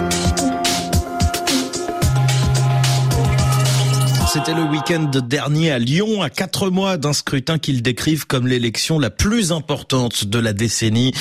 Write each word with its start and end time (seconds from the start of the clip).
Bye. 0.00 0.29
C'était 4.32 4.54
le 4.54 4.62
week-end 4.62 5.10
dernier 5.26 5.72
à 5.72 5.80
Lyon, 5.80 6.22
à 6.22 6.30
quatre 6.30 6.70
mois 6.70 6.96
d'un 6.98 7.12
scrutin 7.12 7.58
qu'ils 7.58 7.82
décrivent 7.82 8.28
comme 8.28 8.46
l'élection 8.46 9.00
la 9.00 9.10
plus 9.10 9.50
importante 9.50 10.24
de 10.24 10.38
la 10.38 10.52
décennie. 10.52 11.12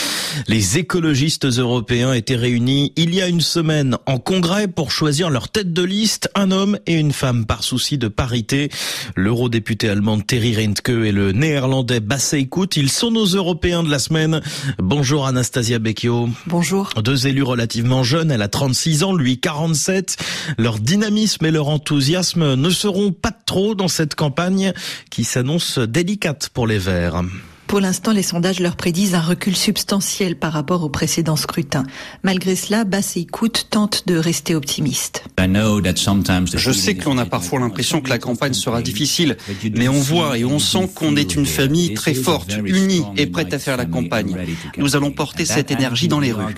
Les 0.48 0.78
écologistes 0.78 1.46
européens 1.46 2.14
étaient 2.14 2.36
réunis 2.36 2.94
il 2.98 3.16
y 3.16 3.20
a 3.24 3.28
une 3.28 3.42
semaine 3.42 3.98
en 4.06 4.20
congrès 4.20 4.68
pour 4.68 4.92
choisir 4.92 5.32
leur 5.32 5.50
tête 5.50 5.74
de 5.74 5.82
liste, 5.82 6.30
un 6.36 6.52
homme 6.52 6.78
et 6.86 6.94
une 6.94 7.12
femme 7.12 7.48
par 7.48 7.64
souci 7.64 7.98
de 7.98 8.10
parité. 8.10 8.70
L'eurodéputé 9.16 9.90
allemand 9.90 10.20
Terry 10.20 10.56
Reintke 10.56 10.90
et 10.90 11.12
le 11.12 11.32
néerlandais 11.32 12.02
Basse 12.02 12.34
Écoute, 12.34 12.78
ils 12.78 12.92
sont 12.92 13.10
nos 13.10 13.26
Européens 13.26 13.82
de 13.82 13.90
la 13.90 13.98
semaine. 13.98 14.40
Bonjour 14.78 15.26
Anastasia 15.26 15.80
Becchio. 15.80 16.30
Bonjour. 16.46 16.92
Deux 17.04 17.26
élus 17.26 17.42
relativement 17.42 18.04
jeunes, 18.04 18.30
elle 18.30 18.44
a 18.44 18.50
36 18.50 19.04
ans, 19.04 19.14
lui 19.16 19.40
47. 19.40 20.16
Leur 20.60 20.78
dynamisme 20.78 21.48
et 21.48 21.52
leur 21.52 21.70
enthousiasme 21.70 22.54
ne 22.54 22.70
seront 22.70 22.99
pas 23.12 23.32
trop 23.32 23.76
dans 23.76 23.88
cette 23.88 24.16
campagne 24.16 24.74
qui 25.10 25.24
s'annonce 25.24 25.80
délicate 25.80 26.50
pour 26.50 26.68
les 26.68 26.78
Verts. 26.78 27.24
Pour 27.70 27.82
l'instant, 27.82 28.14
les 28.14 28.24
sondages 28.24 28.60
leur 28.60 28.76
prédisent 28.76 29.14
un 29.14 29.22
recul 29.22 29.56
substantiel 29.56 30.36
par 30.36 30.54
rapport 30.54 30.84
au 30.84 30.90
précédent 30.90 31.36
scrutin. 31.36 31.84
Malgré 32.24 32.56
cela, 32.56 32.84
Basse 32.84 33.16
Écoute 33.16 33.68
tente 33.70 34.08
de 34.08 34.18
rester 34.18 34.56
optimiste. 34.56 35.24
Je 35.38 36.72
sais 36.72 36.96
qu'on 36.96 37.20
a 37.20 37.26
parfois 37.28 37.60
l'impression 37.60 38.02
que 38.02 38.10
la 38.10 38.18
campagne 38.18 38.54
sera 38.54 38.82
difficile, 38.82 39.38
mais 39.76 39.88
on 39.88 40.00
voit 40.00 40.40
et 40.40 40.46
on 40.46 40.58
sent 40.58 40.90
qu'on 40.96 41.16
est 41.16 41.36
une 41.36 41.46
famille 41.46 41.94
très 41.94 42.16
forte, 42.16 42.58
unie 42.66 43.04
et 43.18 43.28
prête 43.28 43.54
à 43.54 43.60
faire 43.60 43.78
la 43.78 43.86
campagne. 43.86 44.36
Nous 44.80 44.96
allons 44.96 45.12
porter 45.12 45.46
cette 45.46 45.70
énergie 45.70 46.08
dans 46.08 46.20
les 46.20 46.32
rues. 46.32 46.56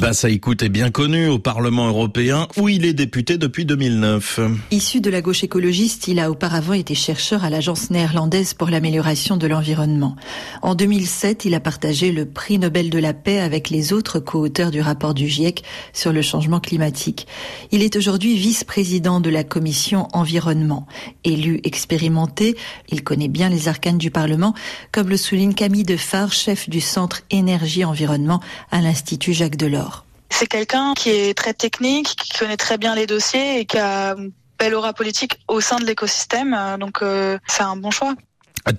Basse 0.00 0.22
Écoute 0.22 0.62
est 0.62 0.68
bien 0.68 0.92
connu 0.92 1.26
au 1.26 1.40
Parlement 1.40 1.88
européen 1.88 2.46
où 2.56 2.68
il 2.68 2.84
est 2.84 2.94
député 2.94 3.38
depuis 3.38 3.64
2009. 3.64 4.38
Issu 4.70 5.00
de 5.00 5.10
la 5.10 5.20
gauche 5.20 5.42
écologiste, 5.42 6.06
il 6.06 6.20
a 6.20 6.30
auparavant 6.30 6.74
été 6.74 6.94
chercheur 6.94 7.42
à 7.42 7.50
l'agence 7.50 7.90
néerlandaise 7.90 8.54
pour 8.54 8.70
l'amélioration 8.70 9.36
de 9.36 9.47
l'environnement. 9.48 10.16
En 10.62 10.74
2007, 10.74 11.44
il 11.44 11.54
a 11.54 11.60
partagé 11.60 12.12
le 12.12 12.26
prix 12.26 12.58
Nobel 12.58 12.90
de 12.90 12.98
la 12.98 13.14
paix 13.14 13.40
avec 13.40 13.70
les 13.70 13.92
autres 13.92 14.20
co-auteurs 14.20 14.70
du 14.70 14.80
rapport 14.80 15.14
du 15.14 15.28
GIEC 15.28 15.64
sur 15.92 16.12
le 16.12 16.22
changement 16.22 16.60
climatique. 16.60 17.26
Il 17.70 17.82
est 17.82 17.96
aujourd'hui 17.96 18.36
vice-président 18.36 19.20
de 19.20 19.30
la 19.30 19.44
commission 19.44 20.08
environnement. 20.12 20.86
Élu 21.24 21.60
expérimenté, 21.64 22.56
il 22.88 23.02
connaît 23.02 23.28
bien 23.28 23.48
les 23.48 23.68
arcanes 23.68 23.98
du 23.98 24.10
Parlement, 24.10 24.54
comme 24.92 25.08
le 25.08 25.16
souligne 25.16 25.54
Camille 25.54 25.84
Defar, 25.84 26.32
chef 26.32 26.68
du 26.68 26.80
centre 26.80 27.22
énergie-environnement 27.30 28.40
à 28.70 28.80
l'Institut 28.80 29.32
Jacques 29.32 29.56
Delors. 29.56 30.04
C'est 30.30 30.46
quelqu'un 30.46 30.92
qui 30.94 31.10
est 31.10 31.36
très 31.36 31.54
technique, 31.54 32.14
qui 32.16 32.38
connaît 32.38 32.56
très 32.56 32.78
bien 32.78 32.94
les 32.94 33.06
dossiers 33.06 33.60
et 33.60 33.64
qui 33.64 33.78
a 33.78 34.14
belle 34.58 34.74
aura 34.74 34.92
politique 34.92 35.38
au 35.48 35.60
sein 35.60 35.76
de 35.76 35.84
l'écosystème. 35.84 36.56
Donc 36.78 37.02
euh, 37.02 37.38
c'est 37.46 37.62
un 37.62 37.76
bon 37.76 37.90
choix. 37.90 38.14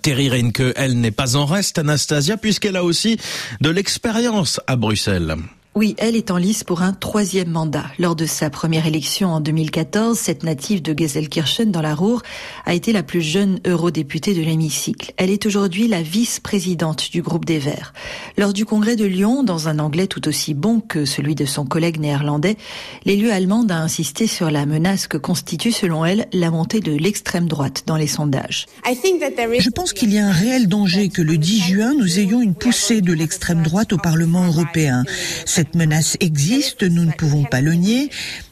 Terry 0.01 0.29
Reinke, 0.29 0.73
elle 0.75 0.99
n'est 0.99 1.11
pas 1.11 1.35
en 1.35 1.45
reste, 1.45 1.79
Anastasia, 1.79 2.37
puisqu'elle 2.37 2.75
a 2.75 2.83
aussi 2.83 3.17
de 3.61 3.69
l'expérience 3.69 4.59
à 4.67 4.75
Bruxelles. 4.75 5.35
Oui, 5.79 5.95
elle 5.97 6.17
est 6.17 6.29
en 6.29 6.35
lice 6.35 6.65
pour 6.65 6.81
un 6.81 6.91
troisième 6.91 7.51
mandat. 7.51 7.85
Lors 7.99 8.17
de 8.17 8.25
sa 8.25 8.49
première 8.49 8.85
élection 8.85 9.29
en 9.29 9.39
2014, 9.39 10.19
cette 10.19 10.43
native 10.43 10.81
de 10.81 10.93
Geselkirchen 10.93 11.71
dans 11.71 11.81
la 11.81 11.95
Ruhr 11.95 12.21
a 12.65 12.73
été 12.73 12.91
la 12.91 13.01
plus 13.01 13.21
jeune 13.21 13.61
eurodéputée 13.65 14.33
de 14.33 14.41
l'hémicycle. 14.41 15.13
Elle 15.15 15.29
est 15.29 15.45
aujourd'hui 15.45 15.87
la 15.87 16.01
vice-présidente 16.01 17.09
du 17.13 17.21
groupe 17.21 17.45
des 17.45 17.59
Verts. 17.59 17.93
Lors 18.37 18.51
du 18.51 18.65
congrès 18.65 18.97
de 18.97 19.05
Lyon, 19.05 19.41
dans 19.41 19.69
un 19.69 19.79
anglais 19.79 20.07
tout 20.07 20.27
aussi 20.27 20.53
bon 20.53 20.81
que 20.81 21.05
celui 21.05 21.33
de 21.33 21.45
son 21.45 21.65
collègue 21.65 22.01
néerlandais, 22.01 22.57
l'élu 23.05 23.29
allemande 23.29 23.71
a 23.71 23.77
insisté 23.77 24.27
sur 24.27 24.51
la 24.51 24.65
menace 24.65 25.07
que 25.07 25.15
constitue, 25.15 25.71
selon 25.71 26.03
elle, 26.03 26.27
la 26.33 26.51
montée 26.51 26.81
de 26.81 26.91
l'extrême 26.91 27.47
droite 27.47 27.83
dans 27.85 27.95
les 27.95 28.07
sondages. 28.07 28.65
Je 28.85 29.69
pense 29.69 29.93
qu'il 29.93 30.13
y 30.13 30.17
a 30.17 30.27
un 30.27 30.33
réel 30.33 30.67
danger 30.67 31.07
que 31.07 31.21
le 31.21 31.37
10 31.37 31.61
juin, 31.61 31.93
nous 31.97 32.19
ayons 32.19 32.41
une 32.41 32.53
poussée 32.53 32.99
de 32.99 33.13
l'extrême 33.13 33.63
droite 33.63 33.93
au 33.93 33.97
Parlement 33.97 34.45
européen. 34.45 35.05
Cette 35.45 35.68
menace 35.75 36.17
existe, 36.19 36.83
nous 36.83 37.05
ne 37.05 37.11
pouvons 37.11 37.43
pas 37.43 37.61
le 37.61 37.73
nier, 37.73 38.09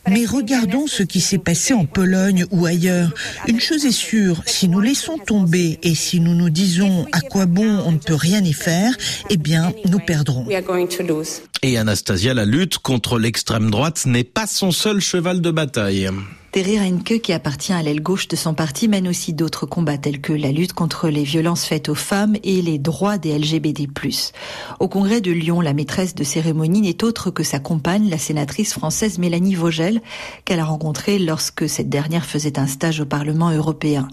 mais 0.08 0.26
regardons 0.26 0.88
ce 0.88 1.04
qui 1.04 1.22
s'est 1.22 1.38
passé 1.38 1.74
en 1.74 1.86
Pologne 1.86 2.46
ou 2.52 2.66
ailleurs. 2.66 3.14
Une 3.48 3.60
chose 3.60 3.86
est 3.86 3.92
sûre, 3.92 4.42
si 4.46 4.68
nous 4.68 4.80
laissons 4.80 5.18
tomber 5.18 5.80
et 5.84 5.96
si 5.96 6.20
nous 6.20 6.36
nous 6.36 6.50
disons 6.50 7.06
à 7.12 7.22
quoi 7.22 7.46
bon 7.46 7.82
on 7.86 7.92
ne 7.92 7.98
peut 7.98 8.16
rien 8.16 8.44
y 8.44 8.54
faire, 8.54 8.96
eh 9.30 9.38
bien, 9.38 9.74
nous 9.86 10.00
perdrons. 10.00 10.48
Et 11.64 11.78
Anastasia, 11.78 12.34
la 12.34 12.46
lutte 12.46 12.78
contre 12.80 13.20
l'extrême 13.20 13.72
droite 13.72 14.06
n'est 14.06 14.24
pas 14.24 14.48
son 14.48 14.72
seul 14.72 15.00
cheval 15.00 15.42
de 15.42 15.52
bataille. 15.52 16.10
Terry 16.52 16.80
Reinke, 16.80 17.19
qui 17.22 17.34
appartient 17.34 17.74
à 17.74 17.84
l'aile 17.84 18.02
gauche 18.02 18.30
de 18.30 18.38
son 18.38 18.53
parti, 18.53 18.88
mène 18.88 19.08
aussi 19.08 19.34
d'autres 19.34 19.66
combats 19.66 19.97
tels 19.97 20.22
que 20.22 20.31
la 20.31 20.52
lutte 20.52 20.74
contre 20.74 21.09
les 21.09 21.24
violences 21.24 21.66
faites 21.66 21.90
aux 21.90 21.96
femmes 21.96 22.38
et 22.44 22.62
les 22.62 22.80
droits 22.80 23.18
des 23.18 23.38
LGBT+. 23.38 23.88
Au 24.80 24.88
congrès 24.88 25.19
de 25.19 25.31
Lyon, 25.31 25.59
la 25.59 25.74
maîtresse 25.74 26.16
de 26.16 26.24
cérémonie 26.24 26.81
n'est 26.81 27.03
autre 27.03 27.31
que 27.31 27.44
sa 27.44 27.59
compagne, 27.59 28.09
la 28.09 28.18
sénatrice 28.18 28.74
française 28.74 29.19
Mélanie 29.19 29.56
Vogel, 29.56 30.02
qu'elle 30.46 30.62
a 30.62 30.66
rencontrée 30.66 31.19
lorsque 31.19 31.68
cette 31.68 31.90
dernière 31.90 32.25
faisait 32.25 32.59
un 32.59 32.68
stage 32.68 33.02
au 33.02 33.06
Parlement 33.06 33.52
européen. 33.52 34.07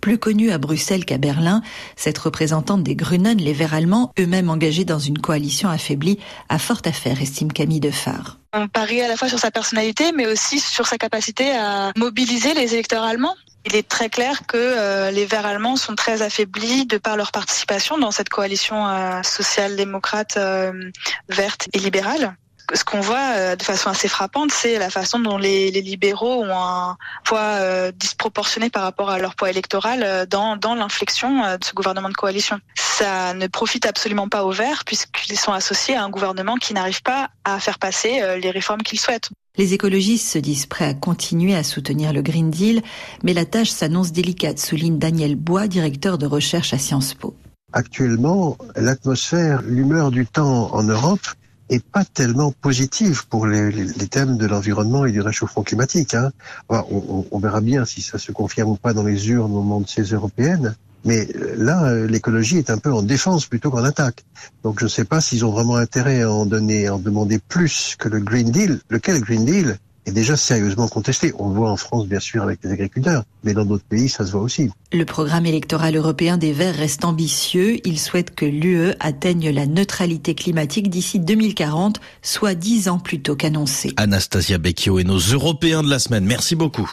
Plus 0.00 0.18
connue 0.18 0.50
à 0.50 0.58
Bruxelles 0.58 1.04
qu'à 1.04 1.18
Berlin, 1.18 1.62
cette 1.96 2.18
représentante 2.18 2.82
des 2.82 2.94
Grünen, 2.94 3.38
les 3.38 3.52
Verts 3.52 3.74
allemands, 3.74 4.12
eux-mêmes 4.18 4.48
engagés 4.48 4.84
dans 4.84 4.98
une 4.98 5.18
coalition 5.18 5.68
affaiblie, 5.68 6.18
a 6.48 6.58
fort 6.58 6.80
à 6.84 6.92
faire, 6.92 7.20
estime 7.20 7.52
Camille 7.52 7.80
Defar. 7.80 8.38
On 8.52 8.66
parie 8.66 9.00
à 9.02 9.08
la 9.08 9.16
fois 9.16 9.28
sur 9.28 9.38
sa 9.38 9.50
personnalité, 9.50 10.12
mais 10.12 10.26
aussi 10.26 10.58
sur 10.58 10.86
sa 10.86 10.98
capacité 10.98 11.50
à 11.52 11.92
mobiliser 11.96 12.54
les 12.54 12.72
électeurs 12.72 13.04
allemands. 13.04 13.36
Il 13.66 13.76
est 13.76 13.86
très 13.86 14.08
clair 14.08 14.46
que 14.46 14.56
euh, 14.56 15.10
les 15.10 15.26
Verts 15.26 15.44
allemands 15.44 15.76
sont 15.76 15.94
très 15.94 16.22
affaiblis 16.22 16.86
de 16.86 16.96
par 16.96 17.16
leur 17.16 17.30
participation 17.30 17.98
dans 17.98 18.10
cette 18.10 18.30
coalition 18.30 18.88
euh, 18.88 19.22
social-démocrate 19.22 20.38
euh, 20.38 20.90
verte 21.28 21.68
et 21.74 21.78
libérale 21.78 22.36
ce 22.74 22.84
qu'on 22.84 23.00
voit 23.00 23.32
euh, 23.34 23.56
de 23.56 23.62
façon 23.62 23.90
assez 23.90 24.08
frappante, 24.08 24.50
c'est 24.52 24.78
la 24.78 24.90
façon 24.90 25.18
dont 25.18 25.38
les, 25.38 25.70
les, 25.70 25.82
libéraux 25.82 26.42
ont 26.44 26.52
un 26.52 26.96
poids 27.24 27.40
euh, 27.40 27.92
disproportionné 27.92 28.70
par 28.70 28.82
rapport 28.82 29.10
à 29.10 29.18
leur 29.18 29.34
poids 29.34 29.50
électoral 29.50 30.02
euh, 30.02 30.26
dans, 30.26 30.56
dans 30.56 30.74
l'inflexion 30.74 31.56
de 31.56 31.64
ce 31.64 31.74
gouvernement 31.74 32.08
de 32.08 32.14
coalition. 32.14 32.58
Ça 32.76 33.34
ne 33.34 33.46
profite 33.46 33.86
absolument 33.86 34.28
pas 34.28 34.44
aux 34.44 34.52
Verts 34.52 34.84
puisqu'ils 34.84 35.38
sont 35.38 35.52
associés 35.52 35.96
à 35.96 36.04
un 36.04 36.10
gouvernement 36.10 36.56
qui 36.56 36.74
n'arrive 36.74 37.02
pas 37.02 37.30
à 37.44 37.58
faire 37.60 37.78
passer 37.78 38.20
les 38.40 38.50
réformes 38.50 38.82
qu'ils 38.82 39.00
souhaitent. 39.00 39.30
Les 39.56 39.74
écologistes 39.74 40.28
se 40.28 40.38
disent 40.38 40.66
prêts 40.66 40.86
à 40.86 40.94
continuer 40.94 41.54
à 41.54 41.64
soutenir 41.64 42.12
le 42.12 42.22
Green 42.22 42.50
Deal, 42.50 42.82
mais 43.22 43.34
la 43.34 43.44
tâche 43.44 43.70
s'annonce 43.70 44.12
délicate, 44.12 44.58
souligne 44.58 44.98
Daniel 44.98 45.36
Bois, 45.36 45.66
directeur 45.66 46.18
de 46.18 46.26
recherche 46.26 46.72
à 46.72 46.78
Sciences 46.78 47.14
Po. 47.14 47.34
Actuellement, 47.72 48.56
l'atmosphère, 48.76 49.62
l'humeur 49.62 50.10
du 50.10 50.26
temps 50.26 50.74
en 50.74 50.82
Europe 50.82 51.26
est 51.70 51.84
pas 51.84 52.04
tellement 52.04 52.52
positive 52.52 53.26
pour 53.28 53.46
les, 53.46 53.86
thèmes 54.10 54.36
de 54.36 54.46
l'environnement 54.46 55.06
et 55.06 55.12
du 55.12 55.20
réchauffement 55.20 55.62
climatique. 55.62 56.14
Hein. 56.14 56.32
on, 56.68 57.38
verra 57.38 57.60
bien 57.60 57.84
si 57.84 58.02
ça 58.02 58.18
se 58.18 58.32
confirme 58.32 58.70
ou 58.70 58.76
pas 58.76 58.92
dans 58.92 59.04
les 59.04 59.30
urnes 59.30 59.52
au 59.52 59.62
moment 59.62 59.80
de 59.80 59.88
ces 59.88 60.02
européennes. 60.02 60.74
Mais 61.04 61.28
euh, 61.34 61.54
là, 61.56 61.84
euh, 61.84 62.06
l'écologie 62.06 62.58
est 62.58 62.70
un 62.70 62.78
peu 62.78 62.92
en 62.92 63.02
défense 63.02 63.46
plutôt 63.46 63.70
qu'en 63.70 63.84
attaque. 63.84 64.24
Donc 64.62 64.80
je 64.80 64.84
ne 64.84 64.90
sais 64.90 65.04
pas 65.04 65.20
s'ils 65.20 65.44
ont 65.44 65.50
vraiment 65.50 65.76
intérêt 65.76 66.22
à 66.22 66.30
en 66.30 66.44
donner, 66.44 66.88
à 66.88 66.96
en 66.96 66.98
demander 66.98 67.38
plus 67.38 67.96
que 67.98 68.08
le 68.08 68.20
Green 68.20 68.50
Deal. 68.50 68.80
Lequel 68.90 69.20
Green 69.20 69.44
Deal? 69.44 69.78
Est 70.06 70.12
déjà 70.12 70.36
sérieusement 70.36 70.88
contesté. 70.88 71.32
On 71.38 71.48
le 71.48 71.54
voit 71.54 71.70
en 71.70 71.76
France, 71.76 72.06
bien 72.06 72.20
sûr, 72.20 72.42
avec 72.42 72.60
les 72.62 72.70
agriculteurs, 72.70 73.24
mais 73.44 73.54
dans 73.54 73.64
d'autres 73.64 73.84
pays, 73.84 74.08
ça 74.08 74.24
se 74.24 74.32
voit 74.32 74.40
aussi. 74.40 74.70
Le 74.92 75.04
programme 75.04 75.46
électoral 75.46 75.96
européen 75.96 76.36
des 76.36 76.52
Verts 76.52 76.76
reste 76.76 77.04
ambitieux. 77.04 77.76
Il 77.86 77.98
souhaite 77.98 78.34
que 78.34 78.44
l'UE 78.44 78.92
atteigne 79.00 79.50
la 79.50 79.66
neutralité 79.66 80.34
climatique 80.34 80.90
d'ici 80.90 81.18
2040, 81.18 82.00
soit 82.22 82.54
dix 82.54 82.88
ans 82.88 82.98
plus 82.98 83.20
tôt 83.20 83.36
qu'annoncé. 83.36 83.92
Anastasia 83.96 84.58
Becchio 84.58 84.98
et 84.98 85.04
nos 85.04 85.18
Européens 85.18 85.82
de 85.82 85.90
la 85.90 85.98
semaine. 85.98 86.24
Merci 86.24 86.56
beaucoup. 86.56 86.88